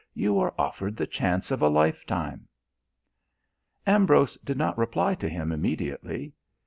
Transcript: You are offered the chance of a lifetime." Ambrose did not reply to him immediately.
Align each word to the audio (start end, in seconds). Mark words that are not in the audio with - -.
You 0.15 0.39
are 0.39 0.55
offered 0.57 0.97
the 0.97 1.05
chance 1.05 1.51
of 1.51 1.61
a 1.61 1.67
lifetime." 1.67 2.47
Ambrose 3.85 4.35
did 4.43 4.57
not 4.57 4.75
reply 4.75 5.13
to 5.13 5.29
him 5.29 5.51
immediately. 5.51 6.33